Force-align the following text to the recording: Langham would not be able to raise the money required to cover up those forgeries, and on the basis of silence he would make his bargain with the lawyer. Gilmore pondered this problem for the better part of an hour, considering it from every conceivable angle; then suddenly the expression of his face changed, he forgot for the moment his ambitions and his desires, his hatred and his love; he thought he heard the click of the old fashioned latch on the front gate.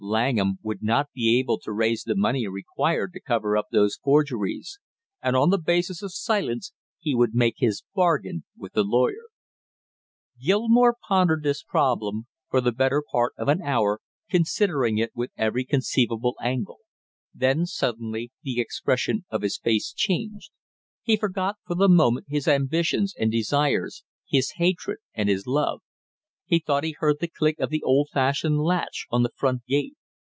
Langham 0.03 0.57
would 0.63 0.81
not 0.81 1.11
be 1.13 1.37
able 1.39 1.59
to 1.59 1.71
raise 1.71 2.01
the 2.03 2.15
money 2.15 2.47
required 2.47 3.13
to 3.13 3.19
cover 3.21 3.55
up 3.55 3.67
those 3.71 3.99
forgeries, 4.03 4.79
and 5.21 5.35
on 5.35 5.51
the 5.51 5.59
basis 5.59 6.01
of 6.01 6.11
silence 6.11 6.73
he 6.99 7.13
would 7.13 7.35
make 7.35 7.59
his 7.59 7.83
bargain 7.93 8.43
with 8.57 8.73
the 8.73 8.83
lawyer. 8.83 9.27
Gilmore 10.41 10.97
pondered 11.07 11.43
this 11.43 11.61
problem 11.61 12.25
for 12.49 12.61
the 12.61 12.71
better 12.71 13.03
part 13.11 13.33
of 13.37 13.47
an 13.47 13.61
hour, 13.61 14.01
considering 14.27 14.97
it 14.97 15.13
from 15.13 15.27
every 15.37 15.63
conceivable 15.63 16.35
angle; 16.41 16.79
then 17.31 17.67
suddenly 17.67 18.31
the 18.41 18.59
expression 18.59 19.23
of 19.29 19.43
his 19.43 19.59
face 19.59 19.93
changed, 19.93 20.49
he 21.03 21.15
forgot 21.15 21.57
for 21.63 21.75
the 21.75 21.87
moment 21.87 22.25
his 22.27 22.47
ambitions 22.47 23.13
and 23.19 23.31
his 23.33 23.45
desires, 23.49 24.03
his 24.27 24.53
hatred 24.55 24.97
and 25.13 25.29
his 25.29 25.45
love; 25.45 25.79
he 26.45 26.59
thought 26.59 26.83
he 26.83 26.93
heard 26.99 27.15
the 27.21 27.29
click 27.29 27.57
of 27.61 27.69
the 27.69 27.81
old 27.83 28.09
fashioned 28.11 28.59
latch 28.59 29.05
on 29.09 29.23
the 29.23 29.31
front 29.37 29.63
gate. 29.67 29.95